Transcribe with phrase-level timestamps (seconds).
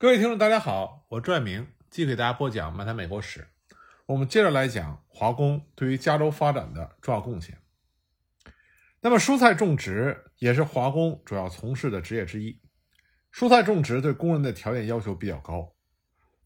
[0.00, 3.40] 各位听众，大家好，我朱爱明继续给大家播讲《漫谈美国史》。
[4.06, 7.58] 我们接着来讲华工对于加州发展的重要贡献。
[9.00, 12.60] 那么，蔬菜种植也是华工主要从事的职业之一。
[13.32, 15.74] 蔬菜种植对工人的条件要求比较高，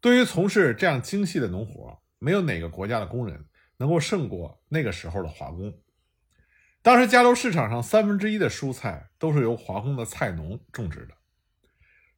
[0.00, 3.44] 对于从事这样精细的农活，没有哪个国家的工人
[3.76, 5.78] 能够胜过那个时候的华工。
[6.80, 11.14] 当时，加州市场上三分之一的蔬菜都是由华工的菜农种植的。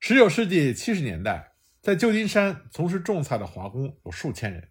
[0.07, 4.69] 十九世纪七十年代，在旧金山从事种菜的华工有数千人，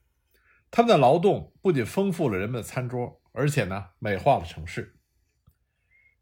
[0.70, 5.00] 他们的劳动不仅丰富了人们的餐桌，而且呢，美化了城市。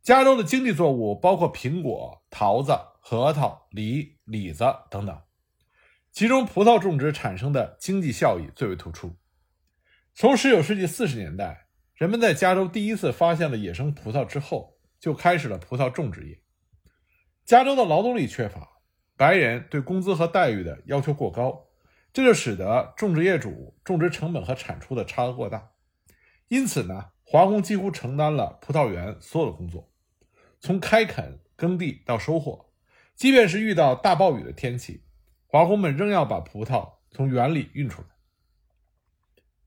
[0.01, 5.21] 加州的经济作物包括苹果、桃子、核桃、梨、李子等等，
[6.13, 9.17] 其中葡萄种植产生的经济效益最为突出。
[10.15, 16.41] 从十九世纪四十年代，人们在加州第一次发现了野生葡萄之后，就开始了葡萄种植业。
[17.43, 18.70] 加州的劳动力缺乏，
[19.21, 21.67] 白人对工资和待遇的要求过高，
[22.11, 25.73] 这就使得种植业主种植成本和产出的差额过大。
[26.47, 29.91] 因此呢，华工几乎承担了葡萄园所有的工作。
[30.59, 32.71] 从开垦耕地到收获，
[33.13, 35.03] 即便是遇到大暴雨的天气，
[35.45, 38.07] 华工们仍要把葡萄从园里运出来。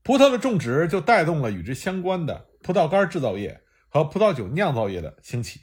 [0.03, 5.61] 葡萄的种植就带动了与之相关的葡萄干制造业和葡萄酒酿造业的兴起。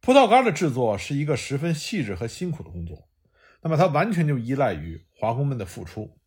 [0.00, 3.08] 葡萄干的制作是一个十分细致和辛苦的工作，
[3.62, 6.18] 那么它完全就依赖于华工们的付出。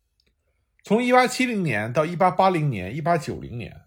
[0.84, 3.82] 从1870年到1880年、1890年，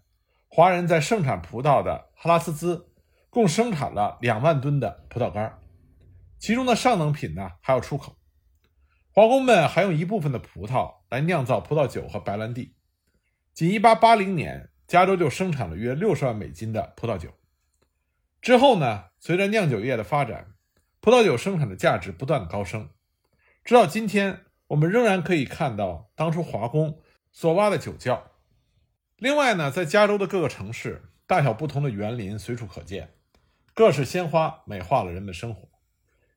[0.48, 2.92] 华人在盛产葡萄的哈拉斯兹。
[3.28, 5.58] 共生产了两万吨的葡萄干，
[6.38, 8.16] 其中的上等品呢还要出口。
[9.10, 12.74] 华工们还用一部分的葡萄来酿造葡萄酒和白兰地。
[13.52, 17.28] 仅1880年，加州就生产了约六十万美金的葡萄酒。
[18.46, 20.52] 之后呢，随着酿酒业的发展，
[21.00, 22.90] 葡萄酒生产的价值不断高升。
[23.64, 28.30] 直到今天，我们仍然可以看到当初华工所挖的酒窖。
[29.16, 33.14] 另外呢，在加州的各个城市，大小不同的园林随处可见。
[33.74, 35.68] 各式鲜花美化了人们生活。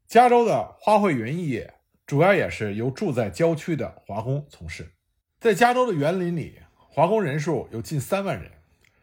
[0.07, 1.75] 加州的花卉园艺业
[2.07, 4.95] 主要也是由住在郊区的华工从事。
[5.39, 8.51] 在加州的园林里，华工人数有近三万人，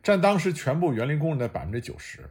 [0.02, 2.28] 占当时全部园林工人的百分之九十。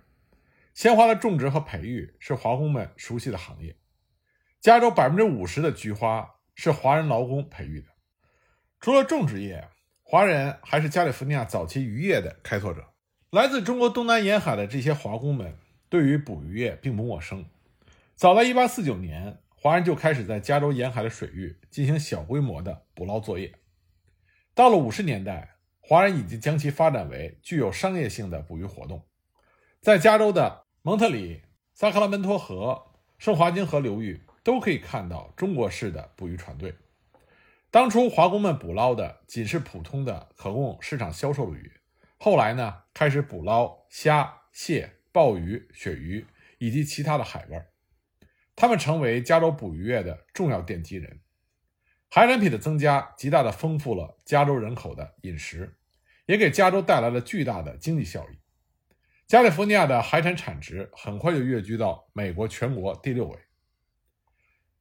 [0.76, 3.76] 鲜花的种植和培育是华工们熟悉的行业。
[4.62, 7.88] 加州百分之五十的菊花是华人劳工培育的。
[8.80, 9.68] 除了种植业，
[10.04, 12.94] 华人还是加利福尼亚早期渔业的开拓者。
[13.32, 15.58] 来自中国东南沿海的这些华工们。
[15.88, 17.46] 对于捕鱼业并不陌生，
[18.16, 23.54] 早在1849年，华人就开始在加州沿海的水域进行小规模的捕捞作业。
[24.54, 29.08] 到了50年代，华人已经将其发展为具有商业性的捕鱼活动。
[29.80, 31.42] 在加州的蒙特里、
[31.74, 36.76] 萨克拉门托河、圣华金河流域都可以看到中国式的捕鱼船队。
[37.72, 41.72] 当初华工们捕捞的仅是普通的可供市场销售的鱼，
[42.18, 44.92] 后来呢，开始捕捞虾、蟹。
[45.12, 46.28] 鲍鱼、鳕鱼
[46.60, 47.70] 以及其他的海味儿，
[48.56, 51.22] 他们成为加州捕鱼业的重要奠基人。
[52.10, 55.78] 海产品的增加，极大的丰富了加州人口的饮食，
[56.28, 58.38] 也给加州带来了巨大的经济效益。
[59.28, 63.40] 加利福尼亚的海产产值很快就跃居到美国全国第六位。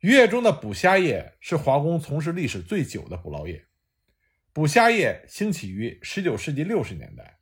[0.01, 3.65] 渔业中的捕虾业是华工从事历史最久的捕捞业。
[4.53, 7.39] 捕虾业兴起于19世纪60年代。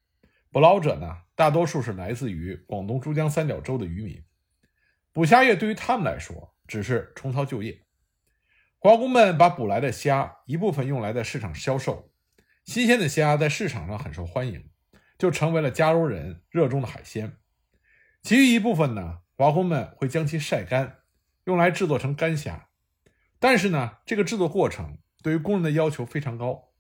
[0.53, 4.23] 捕捞者呢，大多数是来自于广东珠江三角洲的渔民。
[5.13, 7.83] 捕虾业对于他们来说只是重操旧业。
[8.79, 12.13] 华工们把捕来的虾一部分用来在市场销售，
[12.65, 14.71] 新鲜的虾在市场上很受欢迎，
[15.22, 17.37] 就成为了加州人热衷的海鲜。
[18.25, 20.99] 其余一部分呢，华工们会将其晒干，
[21.44, 22.71] 用来制作成干虾。
[23.38, 26.72] 但是呢，这个制作过程对于工人的要求非常高。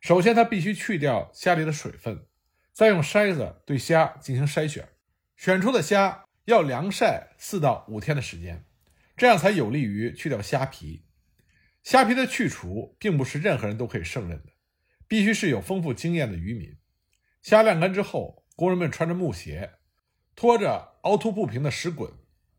[0.00, 2.24] 首先，他必须去掉虾里的水分。
[2.72, 4.88] 再用筛子对虾进行筛选，
[5.36, 8.64] 选出的虾要凉晒四到五天的时间，
[9.18, 11.04] 这样才有利于去掉虾皮。
[11.82, 14.52] 虾皮的去除并不是任何人都可以胜任的，
[15.06, 16.78] 必须是有丰富经验的渔民。
[17.42, 19.72] 虾晾干之后，工人们穿着木鞋，
[20.34, 22.10] 拖着凹凸不平的石滚，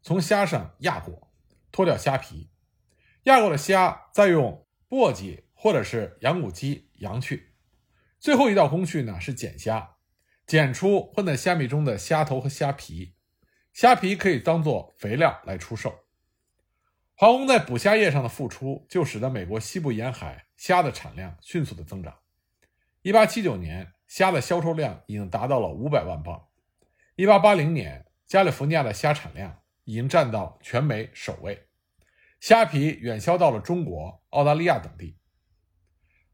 [0.02, 1.32] 从虾上压过，
[1.72, 2.52] 脱掉虾皮。
[3.24, 7.54] 压过的虾再用簸箕或者是羊骨机扬去。
[8.20, 9.96] 最后一道工序呢是剪虾。
[10.46, 13.16] 剪出混在虾米中的虾头和虾皮，
[13.72, 16.00] 虾皮可以当做肥料来出售。
[17.16, 22.20] 华工在捕虾业上的付出，就使得美国西部沿海虾的产量迅速的增长。
[23.04, 26.46] 1879年，虾的销售量已经达到了500万磅。
[27.16, 31.66] 1880年，加利福尼亚的虾产量已经占到全美首位。
[32.40, 35.18] 虾皮远销到了中国、澳大利亚等地。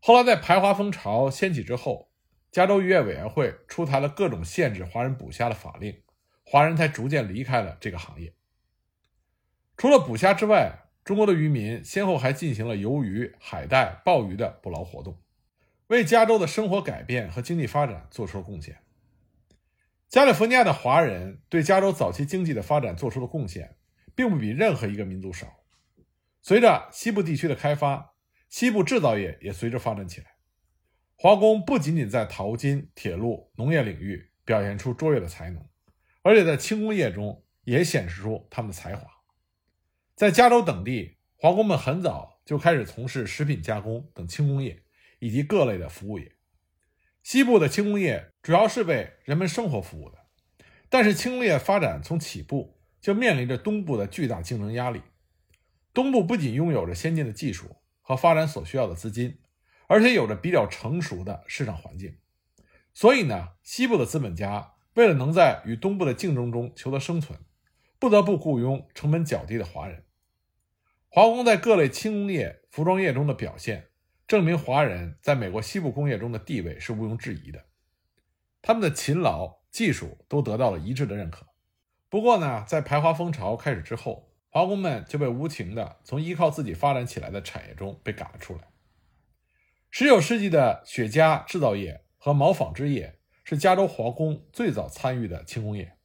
[0.01, 2.11] 后来在排华风潮掀起之后，
[2.51, 6.03] 加州渔业委员会出台了各种限制华人捕虾的法令，
[6.43, 8.33] 华人才逐渐离开了这个行业。
[9.77, 15.17] 除了捕虾之外，中国的渔民先后还进行了鱿鱼、海带、鲍鱼的捕捞活动，
[15.89, 18.83] 为加州的生活改变和经济发展做出了贡献。
[20.07, 23.75] 加利福尼亚的华人对加州早期经济的发展做出的贡献，
[24.15, 25.47] 并不比任何一个民族少。
[26.41, 28.13] 随着西部地区的开发，
[28.49, 30.27] 西部制造业也随之发展起来。
[31.15, 35.67] 华工不仅仅在淘金、铁路、农业领域表现出卓越的才能，
[36.21, 39.07] 而且在轻工业中也显示出他们的才华。
[40.15, 44.81] 在加州等地，华工们很早就开始从事食品加工等轻工业，
[45.19, 46.35] 以及各类的服务业。
[47.21, 50.17] 西部的轻工业主要是为人们生活服务的，
[50.89, 55.01] 但是轻工业发展从起步就面临着东部的巨大竞争压力。
[55.93, 59.39] 东部不仅拥有着先进的技术和发展所需要的资金，
[59.87, 62.17] 而且有着比较成熟的市场环境。
[62.93, 67.37] 所以呢，西部的资本家为了能在与东部的竞争中求得生存，
[67.99, 70.05] 不得不雇佣成本较低的华人。
[71.09, 73.88] 华工在各类轻工业、服装业中的表现。
[74.29, 77.65] 证明华人在美国西部工业中的地位是毋庸置疑的，
[78.61, 81.47] 他们的勤劳、技术都得到了一致的认可。
[82.09, 88.67] 不过呢，在排华风潮开始之后，华工们就被无情地从依靠自己发展起来的产业中被赶了出来。
[89.91, 95.97] 19世纪的雪茄制造业和毛纺织业是加州华工最早参与的轻工业。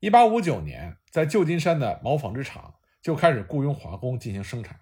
[0.00, 4.80] 1859年，在旧金山的毛纺织厂就开始雇佣华工进行生产。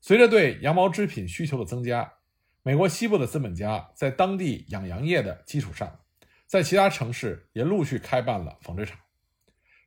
[0.00, 2.12] 随着对羊毛织品需求的增加，
[2.62, 6.00] 美国西部的资本家在当地养羊业的基础上，
[6.46, 8.98] 在其他城市也陆续开办了纺织厂。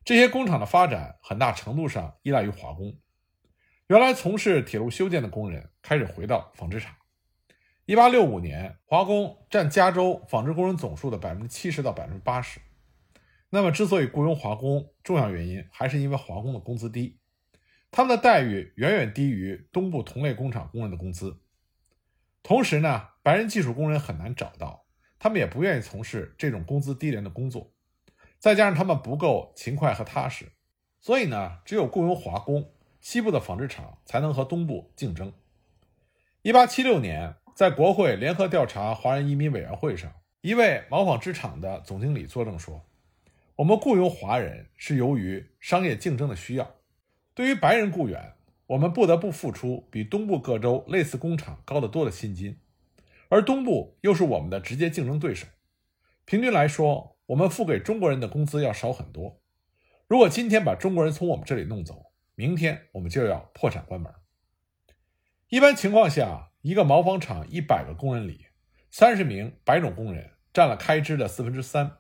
[0.04, 2.98] 这些工厂的发展很大程度上依赖于华工。
[3.88, 6.96] 原来从事铁路修建的工人开始回到纺织厂。
[7.88, 12.60] 1865年，华工占加州纺织工人总数的百分之七十到百分之八十。
[13.50, 17.19] 那么，之所以雇佣华工，重要原因还是因为华工的工资低。
[17.92, 21.40] 他们的待遇远远低于东部同类工厂工人的工资，
[22.44, 24.86] 同时呢，白人技术工人很难找到，
[25.18, 27.74] 他们也不愿意从事这种工资低廉的工作，
[28.38, 30.52] 再加上他们不够勤快和踏实，
[31.00, 32.72] 所以呢，只有雇佣华工，
[33.02, 35.34] 西部的纺织厂才能和东部竞争。
[36.44, 42.86] 一八七六年，在国会联合调查华人移民委员会上，一位毛纺织厂的总经理作证说
[43.58, 46.76] ：“我们雇佣华人是由于商业竞争的需要。”
[47.40, 48.34] 对于白人雇员，
[48.68, 52.60] 我们不得不付出比东部各州类似工厂高得多的薪金，
[53.30, 55.48] 而东部又是我们的直接竞争对手。
[56.26, 59.42] 平均来说，我们付给中国人的工资要少很多。
[60.06, 64.14] 如果今天把中国人从我们这里弄走，明天我们就要破产关门。
[65.48, 68.48] 一般情况下，一个毛纺厂一百个工人里，
[68.92, 72.00] 三十名白种工人占了开支的四分之三，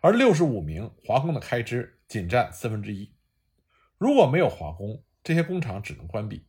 [0.00, 3.15] 而六十五名华工的开支仅占四分之一。
[3.98, 6.46] 如果没有华工，这些工厂只能关闭。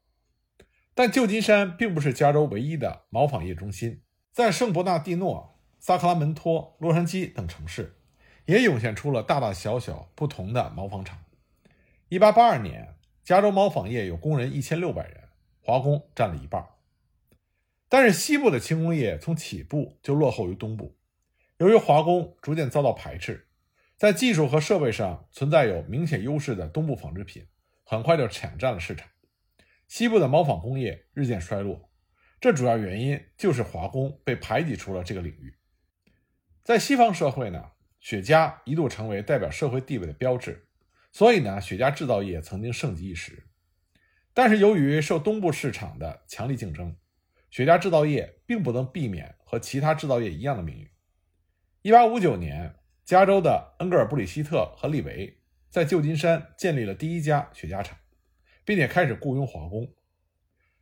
[0.94, 4.02] 但旧金山并不是加州唯一的毛纺业中心，
[4.32, 8.00] 在圣伯纳蒂诺、萨克拉门托、洛杉矶等城市，
[8.46, 11.20] 也涌现出了大大小小不同的毛纺厂。
[12.10, 15.30] 1882年，加州毛纺业有工人1600人，
[15.62, 16.68] 华工占了一半。
[17.88, 20.98] 但是西部的轻工业从起步就落后于东部，
[21.60, 23.46] 由于华工逐渐遭到排斥。
[23.97, 27.47] 在技术和设备上存在有明显优势的东部纺织品，
[27.83, 29.09] 很快就抢占了市场。
[29.87, 31.89] 西部的毛纺工业日渐衰落，
[32.39, 35.56] 这主要原因就是华工被排挤出了这个领域。
[36.63, 40.68] 在西方社会呢，雪茄一度成为代表社会地位的标志，
[41.11, 43.47] 所以呢，雪茄制造业曾经盛极一时。
[44.31, 46.95] 但是由于受东部市场的强力竞争，
[47.49, 50.87] 雪茄制造业并不能避免和其他制造业一样的命运。
[51.81, 52.75] 一八五九年。
[53.07, 57.97] 加州的恩格尔布里希特和利维在旧金山建立了第一家雪茄厂，
[58.66, 59.90] 并且开始雇佣华工。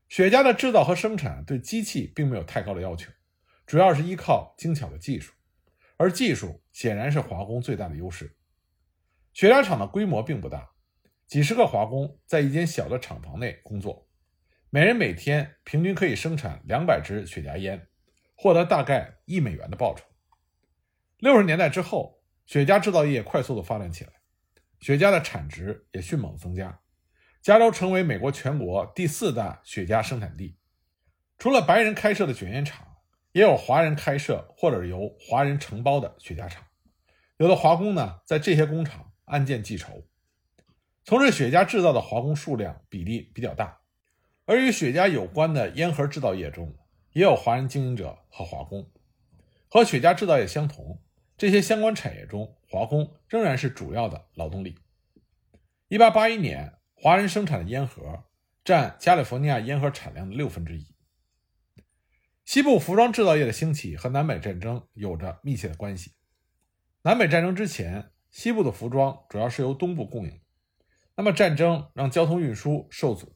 [0.09, 3.11] 雪茄的制造和生产对机器并没有太高的要求，
[3.67, 5.33] 主要是依靠精巧的技术，
[5.97, 8.35] 而技术显然是华工最大的优势。
[9.31, 10.71] 雪茄厂的规模并不大，
[11.27, 14.09] 几十个华工在一间小的厂房内工作，
[14.71, 17.87] 每人每天平均可以生产两百支雪茄烟，
[18.33, 20.03] 获得大概一美元的报酬。
[21.19, 22.14] 六十年代之后，
[22.45, 24.11] 雪茄制造业快速的发展起来，
[24.79, 26.79] 雪茄的产值也迅猛增加，
[27.41, 30.57] 加州成为美国全国第四大雪茄生产地。
[31.37, 32.87] 除了白人开设的卷烟厂，
[33.31, 36.63] 也有华人开设或者由华人承包的雪茄厂。
[37.37, 40.07] 有的华工呢，在这些工厂按件计酬。
[41.03, 43.79] 从事雪茄制造的华工数量比例比较大，
[44.45, 46.75] 而与雪茄有关的烟盒制造业中，
[47.11, 48.89] 也有华人经营者和华工。
[49.67, 51.01] 和雪茄制造业相同，
[51.37, 54.77] 这些相关产业中，华工仍然是主要的劳动力。
[55.89, 58.23] 一八八一年，华人生产的烟盒
[58.63, 60.95] 占加利福尼亚烟盒产量的六分之一。
[62.45, 66.13] 西部服装制造业的兴起和南北战争有着密切的关系。
[67.01, 70.41] 南北战争之前，西部的服装主要是由东部供应，
[71.15, 73.35] 那么战争让交通运输受阻，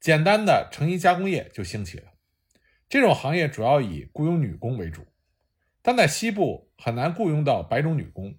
[0.00, 2.12] 简单的成衣加工业就兴起了。
[2.88, 5.06] 这种行业主要以雇佣女工为主，
[5.82, 8.34] 但在西部很难雇佣到白种女工，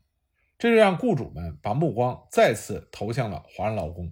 [0.57, 4.11] 这就让雇主们把目光再次投向了华人劳工。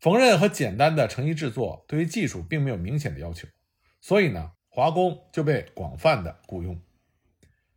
[0.00, 3.48] 缝纫和简单的成衣制作对于技术并没有明显的要求，
[4.00, 6.78] 所以呢，华工就被广泛的雇佣。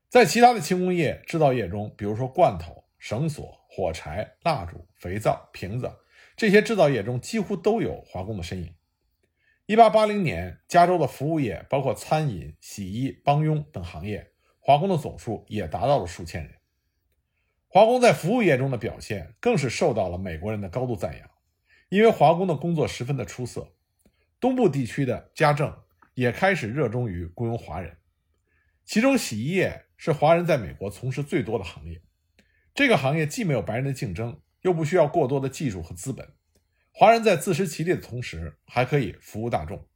[0.10, 5.90] 在其他的轻工业制造业中，比如说罐头、绳索、火柴、蜡烛、肥皂、瓶子
[6.36, 8.74] 这些制造业中，几乎都有华工的身影。
[9.66, 14.32] 一八八零年，加州的服务业，包括餐饮、洗衣、帮佣等行业，
[14.68, 16.54] 华工的总数也达到了数千人。
[17.70, 21.30] 华工在服务业中的表现，更是受到了美国人的高度赞扬，
[21.88, 23.74] 因为华工的工作十分的出色。
[24.42, 25.74] 东部地区的家政
[26.16, 27.96] 也开始热衷于雇佣华人，
[28.84, 29.86] 其中洗衣业。
[29.96, 32.02] 是华人在美国从事最多的行业，
[32.76, 36.34] 这个行业既没有白人的竞争，又不需要过多的技术和资本。
[36.92, 39.88] 华人在自食其力的同时，还可以服务大众。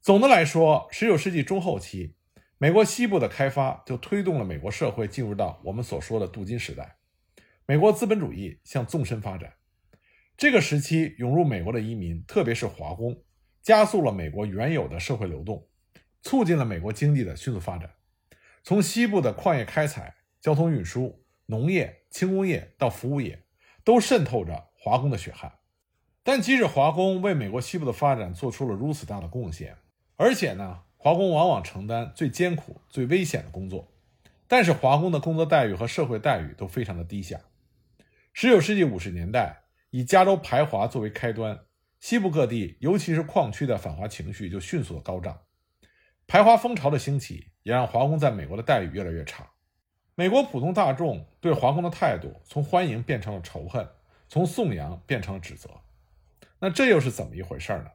[0.00, 2.14] 总的来说，19世纪中后期，
[2.62, 6.98] 美国西部的开发就推动了美国社会进入到我们所说的镀金时代。
[7.64, 9.54] 美国资本主义向纵深发展，
[10.36, 13.24] 这个时期涌入美国的移民，特别是华工，
[13.62, 15.66] 加速了美国原有的社会流动，
[16.20, 17.90] 促进了美国经济的迅速发展。
[18.62, 23.42] 从西部的矿业开采、交通运输、农业、轻工业到服务业，
[23.82, 25.50] 都渗透着华工的血汗。
[26.22, 29.78] 但即使华工为美国西部的发展做出了如此大的贡献，
[30.16, 33.90] 而且呢，华工往往承担最艰苦、最危险的工作，
[34.46, 37.40] 但是华工的工作待遇和社会待遇都非常的低下。
[38.34, 41.60] 19世纪50年代，以加州排华作为开端，
[42.00, 45.40] 西部各地，尤其是矿区的反华情绪就迅速的高涨。
[46.26, 49.48] 排华风潮的兴起，也让华工在美国的待遇越来越差。
[50.14, 53.88] 美国普通大众对华工的态度，从欢迎变成了仇恨，
[54.28, 55.70] 从颂扬变成了指责。
[56.58, 57.86] 那这又是怎么一回事呢？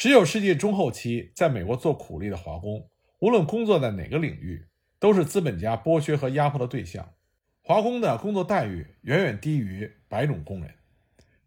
[0.00, 2.88] 十九世纪中后期，在美国做苦力的华工，
[3.18, 4.68] 无论工作在哪个领域，
[5.00, 7.14] 都是资本家剥削和压迫的对象。
[7.62, 10.72] 华工的工作待遇远远低于白种工人，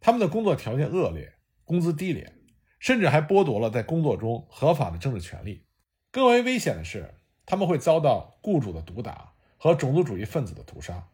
[0.01, 1.31] 他们的工作条件恶劣，
[1.63, 2.39] 工资低廉，
[2.77, 5.63] 甚至还剥夺了在工作中合法的政治权利。
[6.11, 7.13] 更为危险的是，
[7.45, 11.07] 他们会遭到雇主的毒打和种族主义分子的屠杀。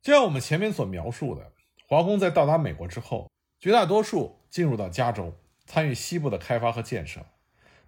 [0.00, 1.50] 就像我们前面所描述的，
[1.88, 5.34] 华工在到达美国之后，绝大多数进入到加州，
[5.66, 7.26] 参与西部的开发和建设。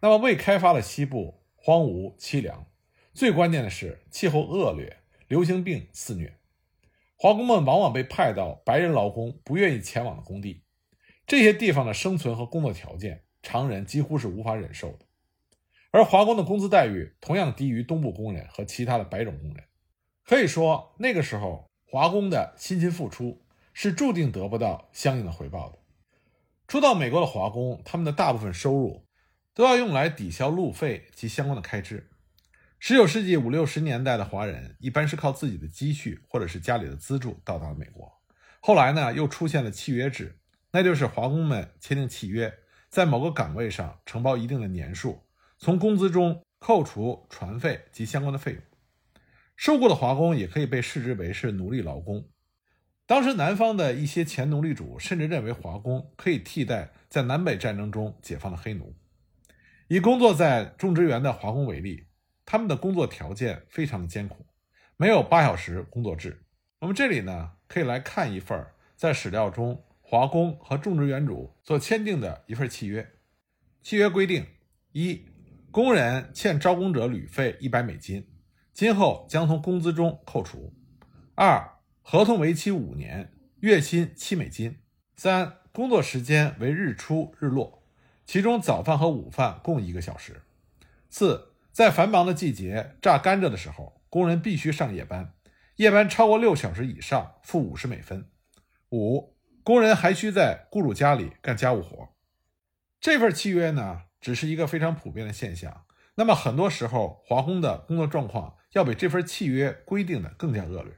[0.01, 2.67] 那么，未开发的西部荒芜凄凉，
[3.15, 6.35] 最关键的是气候恶劣，流行病肆虐。
[7.17, 10.63] 华工们往往被派到白人劳工不愿意前往的工地，
[11.27, 15.01] 这些地方的生存和工作条件，常人几乎是无法忍受的。
[15.91, 19.65] 而华工的工资待遇同样低于东部工人和其他的白种工人，
[20.25, 23.43] 可以说那个时候华工的辛勤付出
[23.73, 25.79] 是注定得不到相应的回报的。
[26.69, 29.07] 初到美国的华工，他们的大部分收入
[29.55, 32.11] 都要用来抵消路费及相关的开支。
[32.79, 38.13] 十九世纪五六十年代的华人一般是靠自己的积蓄或者是家里的资助到达了美国。
[38.61, 40.39] 后来呢，又出现了契约制，
[40.71, 42.53] 那就是华工们签订契约，
[42.91, 45.25] 在某个岗位上承包一定的年数。
[45.57, 48.63] 从工资中扣除船费及相关的费用，
[49.57, 52.29] 受雇的华工也可以被视之为是奴隶劳工。
[53.09, 58.95] 当时南方的一些前奴隶主甚至认为华工可以替代在南北战争中解放的黑奴。
[59.89, 62.05] 以工作在种植园的华工为例，
[62.45, 64.45] 他们的工作条件非常的艰苦，
[64.99, 66.45] 没有八小时工作制。
[66.81, 73.09] 我们这里呢可以来看一份在史料中华工和种植园主所签订的一份契约。
[73.83, 74.45] 契约规定
[74.93, 75.25] 一。
[75.71, 78.27] 工人欠招工者旅费一百美金，
[78.75, 80.75] 今后将从工资中扣除。
[81.35, 81.78] 二、
[82.11, 84.79] 合同为期五年，月薪七美金。
[85.15, 87.83] 三、工作时间为日出日落，
[88.25, 90.41] 其中早饭和午饭共一个小时。
[91.11, 95.35] 四、在繁忙的季节榨甘蔗的时候，工人必须上夜班，
[95.77, 98.25] 夜班超过六小时以上，付五十美分。
[98.91, 102.09] 五、工人还需在雇主家里干家务活。
[102.99, 104.05] 这份契约呢？
[104.19, 105.85] 只是一个非常普遍的现象。
[106.15, 110.95] 那么很多时候，华工的工作状况要比这份契约规定的更加恶劣。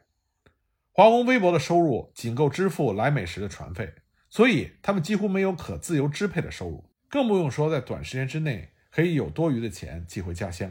[1.00, 3.95] 华工微薄的收入仅够支付来美时的船费，
[4.28, 10.71] 所以他们几乎没有可自由支配的收入，更不用说在短时间之内可以有多余的钱寄回家乡。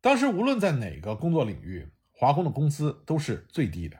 [0.00, 3.98] 当时无论在哪个工作领域，华工的工资都是最低的。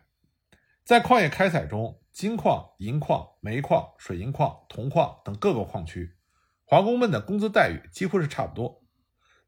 [0.85, 6.15] 在矿业开采中，金矿、银矿、煤矿、水银矿、铜矿等各个矿区，
[6.65, 8.83] 华工们的工资待遇几乎是差不多。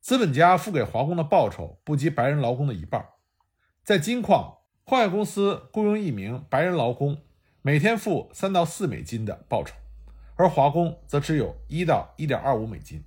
[0.03, 3.09] 资本家付给华工的报酬不及白人劳工的一半。
[3.83, 4.58] 在金矿，
[4.89, 7.19] 矿业公司雇佣一名白人劳工。
[7.61, 9.75] 每天付三到四美金的报酬，
[10.35, 13.05] 而华工则只有一到一点二五美金。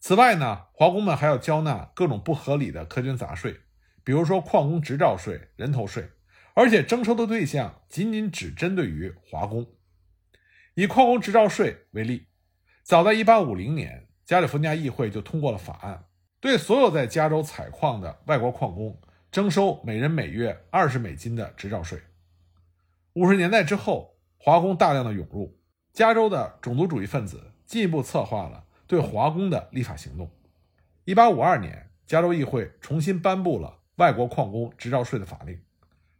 [0.00, 3.60] 此外呢，华工们还要交纳各种不合理的苛捐杂税，
[4.04, 6.10] 比如说矿工执照税、人头税，
[6.52, 9.66] 而且征收的对象仅仅只针对于华工。
[10.74, 12.26] 以矿工执照税为例，
[12.82, 16.04] 早在一八五零年，加利福尼亚议会就通过了法案，
[16.38, 19.00] 对所有在加州采矿的外国矿工
[19.36, 22.00] 征收每人每月二十美金的执照税。
[23.12, 25.60] 五十年代之后，华工大量的涌入，
[25.92, 30.30] 加州的种族主义分子进一步策划了对华工的立法行动。
[31.04, 35.60] 一八五二年，加州议会重新颁布了外国矿工执照税的法令。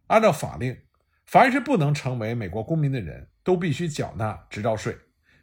[0.05, 0.77] 按照法令，
[1.25, 4.95] 凡是不能成为美国公民的人都必须缴纳执照税，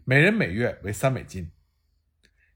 [0.04, 1.50] 每人每月为三美金。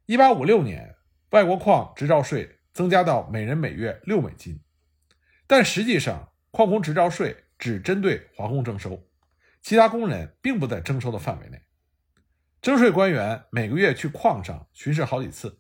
[0.07, 0.95] 一八五六年，
[1.31, 4.61] 外国矿执照税增加到每人每月六美金，
[5.49, 7.45] 但实际上，矿工执照税。
[7.59, 9.05] 只针对华工征收，
[9.61, 11.61] 其他工人并不在征收的范围内。
[12.62, 15.59] 征税官员每个月去矿上巡视好几次，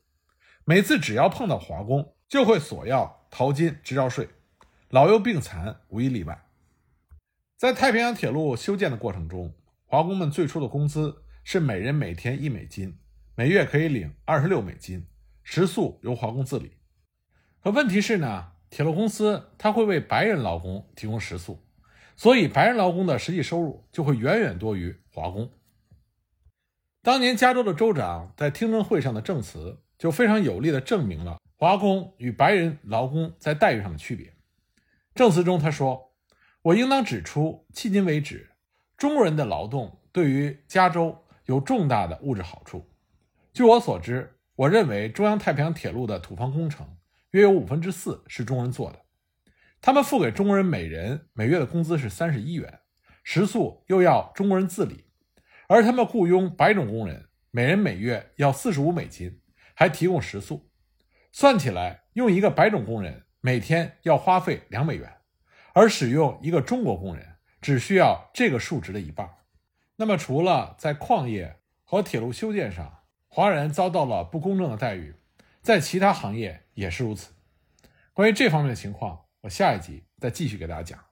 [0.64, 4.28] 每次只要碰到华工，就会索要淘金执照税，
[4.90, 6.46] 老幼病残无一例外。
[7.56, 9.52] 在太平洋铁路修建的过程中，
[9.84, 12.96] 华工们最初的工资是每人每天一美金，
[13.34, 15.08] 每月可以领二十六美金，
[15.42, 16.76] 食宿由华工自理。
[17.60, 21.58] 可问题是呢，铁路公司它会为白人劳工提供食宿。
[22.16, 25.50] 所以，白人劳工的实际收入就会远远多于华工。
[27.00, 34.34] 当年，加州的州长在听证会上的证词就非常有力地证明了华工与白人劳工在待遇上的区别。
[35.14, 36.12] 证词中他说
[36.62, 38.50] ：“我应当指出，迄今为止，
[38.96, 42.90] 中国人的劳动对于加州有重大的物质好处。
[43.52, 46.97] 据我所知，我认为中央太平洋铁路的土方工程
[47.30, 49.00] 约有五分之四是中国人做的。”
[49.80, 52.80] 他们付给中国人每人每月的工资是三十一元，
[53.22, 55.04] 食宿又要中国人自理，
[55.68, 59.40] 而他们雇佣白种工人，每人每月要四十五美金，
[59.74, 60.68] 还提供食宿，
[61.30, 65.18] 算起来用一个白种工人每天要花费两美元，
[65.74, 69.30] 而使用一个中国工人只需要这个数值的一半。
[69.94, 75.14] 那么，除了在矿业和铁路修建上，华人遭到了不公正的待遇，
[75.68, 77.30] 在其他行业也是如此。
[78.14, 79.26] 关于这方面的情况。
[79.42, 81.07] 我下一集再继续给大家讲。